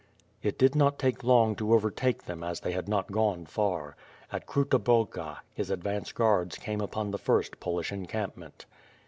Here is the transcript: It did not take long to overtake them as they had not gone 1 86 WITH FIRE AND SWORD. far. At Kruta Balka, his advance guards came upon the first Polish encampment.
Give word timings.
It 0.41 0.57
did 0.57 0.73
not 0.73 0.97
take 0.97 1.23
long 1.23 1.55
to 1.57 1.75
overtake 1.75 2.23
them 2.25 2.43
as 2.43 2.61
they 2.61 2.71
had 2.71 2.89
not 2.89 3.11
gone 3.11 3.41
1 3.41 3.41
86 3.41 3.41
WITH 3.41 3.53
FIRE 3.53 3.65
AND 3.67 3.75
SWORD. 3.77 3.91
far. 4.31 4.37
At 4.37 4.45
Kruta 4.47 4.79
Balka, 4.79 5.37
his 5.53 5.69
advance 5.69 6.11
guards 6.11 6.55
came 6.57 6.81
upon 6.81 7.11
the 7.11 7.19
first 7.19 7.59
Polish 7.59 7.91
encampment. 7.91 8.65